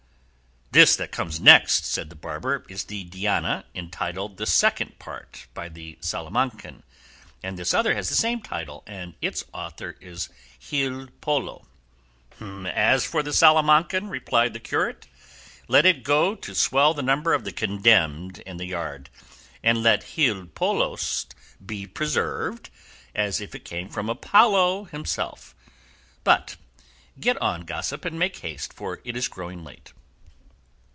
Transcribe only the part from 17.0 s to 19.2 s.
number of the condemned in the yard,